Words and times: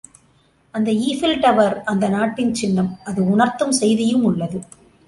அந்த 0.73 0.91
Eiffel 1.07 1.39
Tower 1.39 1.83
அந்த 1.83 2.09
நாட்டின் 2.09 2.53
சின்னம் 2.53 2.91
அது 3.03 3.21
உ.ணர்த்தும் 3.23 3.77
செய்தியும் 3.81 4.23
உள்ளது. 4.23 4.59